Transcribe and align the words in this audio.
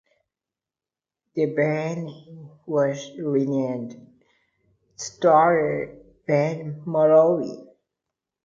The 1.35 1.45
bank 1.53 2.09
was 2.65 3.11
renamed 3.19 4.19
Standard 4.95 6.25
Bank 6.25 6.79
Malawi. 6.87 7.67